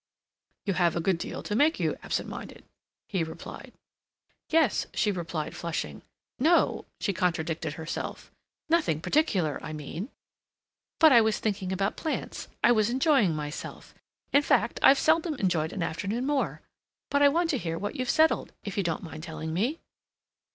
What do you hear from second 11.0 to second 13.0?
I was thinking about plants. I was